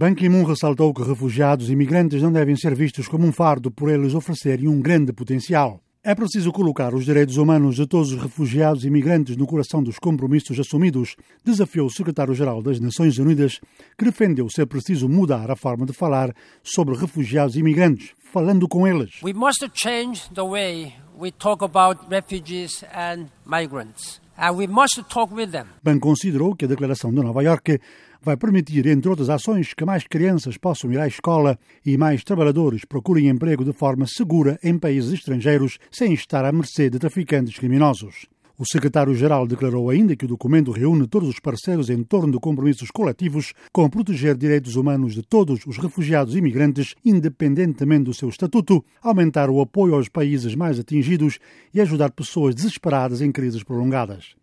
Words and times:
Ban 0.00 0.14
Ki-moon 0.14 0.44
ressaltou 0.44 0.94
que 0.94 1.02
refugiados 1.02 1.68
e 1.68 1.74
imigrantes 1.74 2.22
não 2.22 2.32
devem 2.32 2.56
ser 2.56 2.74
vistos 2.74 3.06
como 3.06 3.26
um 3.26 3.32
fardo 3.32 3.70
por 3.70 3.90
eles 3.90 4.14
oferecerem 4.14 4.66
um 4.66 4.80
grande 4.80 5.12
potencial. 5.12 5.78
É 6.02 6.14
preciso 6.14 6.50
colocar 6.50 6.94
os 6.94 7.04
direitos 7.04 7.36
humanos 7.36 7.76
de 7.76 7.86
todos 7.86 8.10
os 8.10 8.18
refugiados 8.18 8.82
e 8.82 8.86
imigrantes 8.86 9.36
no 9.36 9.46
coração 9.46 9.82
dos 9.82 9.98
compromissos 9.98 10.58
assumidos, 10.58 11.16
desafiou 11.44 11.86
o 11.86 11.90
secretário-geral 11.90 12.62
das 12.62 12.80
Nações 12.80 13.18
Unidas, 13.18 13.60
que 13.98 14.06
defendeu 14.06 14.48
ser 14.48 14.64
preciso 14.64 15.06
mudar 15.06 15.50
a 15.50 15.54
forma 15.54 15.84
de 15.84 15.92
falar 15.92 16.34
sobre 16.62 16.96
refugiados 16.96 17.54
e 17.54 17.58
imigrantes, 17.58 18.12
falando 18.32 18.66
com 18.66 18.88
eles. 18.88 19.22
We 19.22 19.34
must 19.34 19.68
change 19.74 20.30
the 20.32 20.44
way 20.44 20.94
we 21.14 21.30
talk 21.30 21.62
about 21.62 22.06
refugees 22.08 22.82
and 22.94 23.26
migrants. 23.44 24.18
Them. 24.36 25.66
Ban 25.82 25.98
considerou 25.98 26.54
que 26.54 26.64
a 26.64 26.68
declaração 26.68 27.10
de 27.10 27.22
Nova 27.22 27.42
Iorque 27.42 27.80
vai 28.22 28.36
permitir, 28.36 28.86
entre 28.86 29.08
outras 29.08 29.30
ações, 29.30 29.74
que 29.74 29.84
mais 29.84 30.06
crianças 30.06 30.56
possam 30.56 30.92
ir 30.92 30.98
à 30.98 31.06
escola 31.06 31.58
e 31.84 31.96
mais 31.96 32.22
trabalhadores 32.24 32.84
procurem 32.84 33.28
emprego 33.28 33.64
de 33.64 33.72
forma 33.72 34.06
segura 34.06 34.58
em 34.62 34.78
países 34.78 35.12
estrangeiros 35.12 35.78
sem 35.90 36.12
estar 36.12 36.44
à 36.44 36.52
mercê 36.52 36.90
de 36.90 36.98
traficantes 36.98 37.58
criminosos. 37.58 38.26
O 38.60 38.66
secretário-geral 38.66 39.46
declarou 39.46 39.88
ainda 39.88 40.14
que 40.14 40.26
o 40.26 40.28
documento 40.28 40.70
reúne 40.70 41.06
todos 41.06 41.30
os 41.30 41.40
parceiros 41.40 41.88
em 41.88 42.02
torno 42.02 42.30
de 42.30 42.38
compromissos 42.38 42.90
coletivos 42.90 43.54
com 43.72 43.88
proteger 43.88 44.36
direitos 44.36 44.76
humanos 44.76 45.14
de 45.14 45.22
todos 45.22 45.64
os 45.66 45.78
refugiados 45.78 46.34
e 46.34 46.38
imigrantes, 46.40 46.94
independentemente 47.02 48.04
do 48.04 48.12
seu 48.12 48.28
estatuto, 48.28 48.84
aumentar 49.00 49.48
o 49.48 49.62
apoio 49.62 49.94
aos 49.94 50.10
países 50.10 50.54
mais 50.54 50.78
atingidos 50.78 51.38
e 51.72 51.80
ajudar 51.80 52.10
pessoas 52.10 52.54
desesperadas 52.54 53.22
em 53.22 53.32
crises 53.32 53.62
prolongadas. 53.62 54.34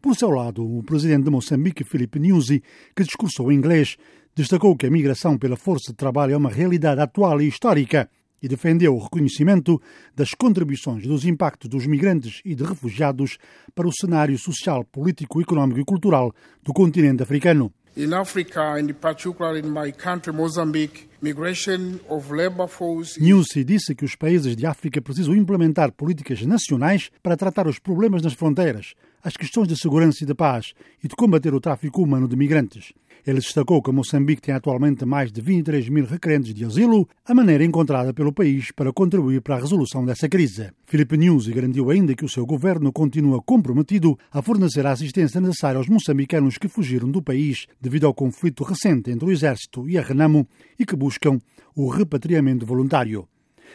Por 0.00 0.14
seu 0.14 0.30
lado, 0.30 0.64
o 0.64 0.84
presidente 0.84 1.24
de 1.24 1.30
Moçambique, 1.30 1.82
Filipe 1.82 2.20
Nyusi, 2.20 2.62
que 2.94 3.02
discursou 3.02 3.50
em 3.50 3.56
inglês, 3.56 3.96
destacou 4.36 4.76
que 4.76 4.86
a 4.86 4.90
migração 4.92 5.36
pela 5.36 5.56
força 5.56 5.90
de 5.90 5.96
trabalho 5.96 6.34
é 6.34 6.36
uma 6.36 6.50
realidade 6.50 7.00
atual 7.00 7.42
e 7.42 7.48
histórica 7.48 8.08
e 8.46 8.48
defendeu 8.48 8.94
o 8.94 9.02
reconhecimento 9.02 9.82
das 10.14 10.30
contribuições 10.30 11.04
dos 11.04 11.24
impactos 11.24 11.68
dos 11.68 11.84
migrantes 11.84 12.40
e 12.44 12.54
de 12.54 12.62
refugiados 12.62 13.38
para 13.74 13.88
o 13.88 13.92
cenário 13.92 14.38
social, 14.38 14.84
político, 14.84 15.40
económico 15.40 15.80
e 15.80 15.84
cultural 15.84 16.32
do 16.62 16.72
continente 16.72 17.24
africano. 17.24 17.72
In 17.96 18.12
Africa, 18.12 18.78
and 18.78 18.92
particularly 19.00 19.66
in 19.66 19.70
my 19.70 19.90
country, 19.90 20.32
Mozambique, 20.32 21.08
migration 21.22 21.98
of 22.08 22.30
labor 22.32 22.68
force. 22.68 23.18
Newsy 23.18 23.64
disse 23.64 23.94
que 23.94 24.04
os 24.04 24.14
países 24.14 24.54
de 24.54 24.66
África 24.66 25.00
precisam 25.00 25.34
implementar 25.34 25.90
políticas 25.90 26.42
nacionais 26.42 27.10
para 27.22 27.38
tratar 27.38 27.66
os 27.66 27.78
problemas 27.78 28.22
nas 28.22 28.34
fronteiras, 28.34 28.94
as 29.24 29.36
questões 29.36 29.66
de 29.66 29.76
segurança 29.76 30.22
e 30.22 30.26
de 30.26 30.34
paz 30.34 30.74
e 31.02 31.08
de 31.08 31.16
combater 31.16 31.52
o 31.54 31.60
tráfico 31.60 32.02
humano 32.02 32.28
de 32.28 32.36
migrantes. 32.36 32.92
Ele 33.26 33.40
destacou 33.40 33.82
que 33.82 33.90
Moçambique 33.90 34.40
tem 34.40 34.54
atualmente 34.54 35.04
mais 35.04 35.32
de 35.32 35.40
23 35.40 35.88
mil 35.88 36.04
requerentes 36.06 36.54
de 36.54 36.64
asilo, 36.64 37.08
a 37.24 37.34
maneira 37.34 37.64
encontrada 37.64 38.14
pelo 38.14 38.32
país 38.32 38.70
para 38.70 38.92
contribuir 38.92 39.40
para 39.40 39.56
a 39.56 39.58
resolução 39.58 40.04
dessa 40.04 40.28
crise. 40.28 40.70
Filipe 40.86 41.16
News 41.16 41.48
garantiu 41.48 41.90
ainda 41.90 42.14
que 42.14 42.24
o 42.24 42.28
seu 42.28 42.46
governo 42.46 42.92
continua 42.92 43.42
comprometido 43.42 44.16
a 44.30 44.40
fornecer 44.40 44.86
a 44.86 44.92
assistência 44.92 45.40
necessária 45.40 45.76
aos 45.76 45.88
moçambicanos 45.88 46.56
que 46.56 46.68
fugiram 46.68 47.10
do 47.10 47.20
país 47.20 47.66
devido 47.80 48.06
ao 48.06 48.14
conflito 48.14 48.62
recente 48.62 49.10
entre 49.10 49.26
o 49.26 49.32
exército 49.32 49.88
e 49.88 49.98
a 49.98 50.02
Renamo 50.02 50.46
e 50.78 50.86
que 50.86 50.94
buscam 50.94 51.40
o 51.74 51.88
repatriamento 51.88 52.64
voluntário. 52.64 53.26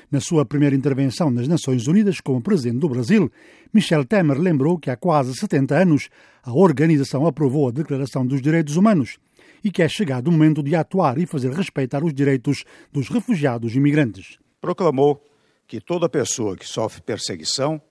Na 0.10 0.22
sua 0.22 0.46
primeira 0.46 0.76
intervenção 0.76 1.30
nas 1.30 1.48
Nações 1.48 1.88
Unidas 1.88 2.22
como 2.22 2.42
presidente 2.42 2.80
do 2.80 2.90
Brasil, 2.90 3.30
Michel 3.74 4.06
Temer 4.06 4.38
lembrou 4.40 4.78
que 4.78 4.90
há 4.90 4.96
quase 4.96 5.36
70 5.36 5.76
anos 5.76 6.10
a 6.44 6.54
organização 6.54 7.26
aprovou 7.28 7.68
a 7.68 7.72
Declaração 7.72 8.26
dos 8.26 8.42
Direitos 8.42 8.78
Humanos 8.78 9.18
e 9.64 9.72
que 9.72 9.84
é 9.84 9.88
chegado 9.88 10.28
o 10.28 10.32
momento 10.32 10.64
de 10.64 10.76
atuar 10.76 11.18
e 11.18 11.26
fazer 11.26 11.52
respeitar 11.52 12.04
os 12.04 12.14
direitos 12.14 12.64
dos 12.92 13.10
refugiados 13.10 13.74
e 13.74 13.78
imigrantes. 13.78 14.38
Proclamou 14.60 15.24
que 15.68 15.80
toda 15.80 16.10
pessoa 16.10 16.58
que 16.58 16.68
sofre 16.68 17.02
perseguição 17.02 17.82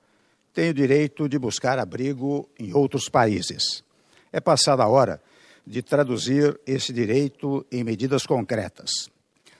tem 0.52 0.70
o 0.70 0.74
direito 0.74 1.28
de 1.28 1.38
buscar 1.38 1.78
abrigo 1.78 2.48
em 2.58 2.72
outros 2.74 3.08
países. 3.08 3.84
É 4.32 4.40
passada 4.40 4.82
a 4.82 4.88
hora 4.88 5.22
de 5.66 5.82
traduzir 5.82 6.58
esse 6.66 6.92
direito 6.92 7.64
em 7.70 7.84
medidas 7.84 8.26
concretas. 8.26 9.08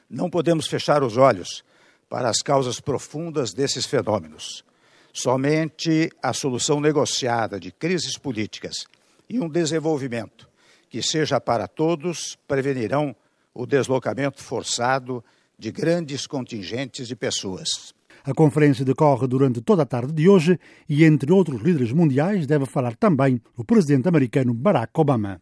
Não 0.09 0.28
podemos 0.28 0.66
fechar 0.66 1.03
os 1.03 1.16
olhos 1.16 1.62
para 2.09 2.28
as 2.28 2.38
causas 2.38 2.81
profundas 2.81 3.53
desses 3.53 3.87
fenômenos. 3.87 4.65
Somente 5.12 6.10
a 6.22 6.32
solução 6.32 6.81
negociada 6.81 7.60
de 7.60 7.70
crises 7.70 8.19
políticas 8.19 8.87
e 9.28 9.38
um 9.38 9.49
desenvolvimento 9.49 10.50
que 10.90 11.00
seja 11.00 11.40
para 11.40 11.68
todos 11.68 12.36
prevenirão 12.48 13.14
o 13.54 13.64
deslocamento 13.64 14.42
forçado 14.42 15.24
de 15.56 15.70
grandes 15.70 16.26
contingentes 16.26 17.06
de 17.06 17.14
pessoas. 17.14 17.94
A 18.24 18.34
conferência 18.34 18.84
decorre 18.84 19.26
durante 19.26 19.60
toda 19.62 19.84
a 19.84 19.86
tarde 19.86 20.12
de 20.12 20.28
hoje 20.28 20.58
e, 20.88 21.04
entre 21.04 21.32
outros 21.32 21.62
líderes 21.62 21.92
mundiais, 21.92 22.46
deve 22.46 22.66
falar 22.66 22.96
também 22.96 23.40
o 23.56 23.64
presidente 23.64 24.08
americano 24.08 24.52
Barack 24.52 24.92
Obama. 25.00 25.38